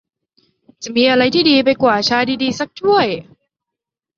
[0.83, 3.07] จะมีอะไรที่ดีไปกว่า ชาดี ๆ สักถ้วย?